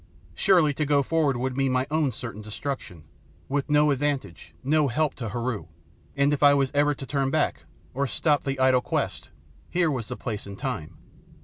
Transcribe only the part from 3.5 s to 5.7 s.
no advantage, no help to Heru;